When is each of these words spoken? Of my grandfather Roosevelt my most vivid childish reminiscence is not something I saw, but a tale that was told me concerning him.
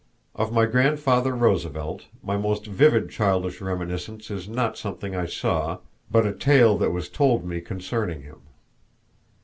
Of 0.33 0.51
my 0.51 0.65
grandfather 0.65 1.35
Roosevelt 1.35 2.07
my 2.23 2.35
most 2.35 2.65
vivid 2.65 3.11
childish 3.11 3.61
reminiscence 3.61 4.31
is 4.31 4.49
not 4.49 4.75
something 4.75 5.15
I 5.15 5.27
saw, 5.27 5.77
but 6.09 6.25
a 6.25 6.33
tale 6.33 6.75
that 6.79 6.89
was 6.89 7.07
told 7.07 7.45
me 7.45 7.61
concerning 7.61 8.23
him. 8.23 8.39